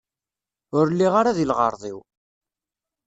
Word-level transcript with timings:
Ur 0.77 0.85
lliɣ 0.93 1.13
ara 1.19 1.37
deg 1.37 1.47
lɣerḍ-iw! 1.49 1.99